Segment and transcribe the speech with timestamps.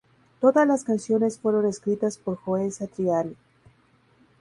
[0.39, 3.35] Todas las canciones fueron escritas por Joe Satriani.